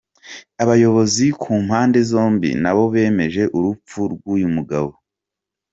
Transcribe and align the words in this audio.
Abayobozi 0.63 1.25
ku 1.41 1.51
mpande 1.65 1.99
zombi 2.11 2.49
nabo 2.63 2.83
bemeje 2.93 3.43
urupfu 3.57 3.99
rw’uyu 4.13 4.47
mugabo. 4.55 4.91